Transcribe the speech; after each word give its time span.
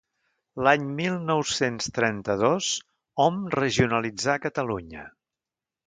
L'any 0.67 0.87
mil 0.99 1.17
nou-cents 1.27 1.91
trenta-dos 1.99 2.71
hom 3.27 3.39
regionalitzà 3.61 4.41
Catalunya. 4.49 5.07